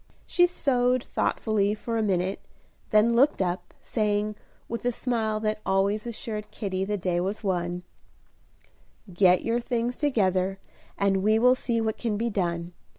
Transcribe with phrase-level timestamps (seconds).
[0.25, 2.39] She sewed thoughtfully for a minute,
[2.89, 4.35] then looked up, saying,
[4.67, 7.83] with the smile that always assured Kitty the day was won,
[9.13, 10.57] "Get your things together,
[10.97, 12.73] and we will see what can be done.